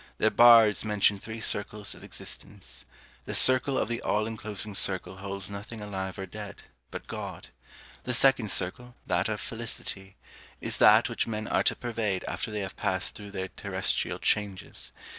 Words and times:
Their 0.17 0.31
bards 0.31 0.83
mention 0.83 1.19
three 1.19 1.41
circles 1.41 1.93
of 1.93 2.03
existence. 2.03 2.85
The 3.25 3.35
circle 3.35 3.77
of 3.77 3.87
the 3.87 4.01
all 4.01 4.25
enclosing 4.25 4.73
circle 4.73 5.17
holds 5.17 5.47
nothing 5.47 5.79
alive 5.79 6.17
or 6.17 6.25
dead, 6.25 6.63
but 6.89 7.05
God. 7.05 7.49
The 8.05 8.13
second 8.15 8.49
circle, 8.49 8.95
that 9.05 9.29
of 9.29 9.39
felicity, 9.39 10.15
is 10.59 10.77
that 10.79 11.07
which 11.07 11.27
men 11.27 11.47
are 11.47 11.61
to 11.65 11.75
pervade 11.75 12.25
after 12.27 12.49
they 12.49 12.61
have 12.61 12.75
passed 12.75 13.13
through 13.13 13.29
their 13.29 13.49
terrestrial 13.49 14.17
changes. 14.17 14.91